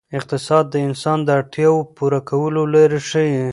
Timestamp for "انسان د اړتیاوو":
0.87-1.89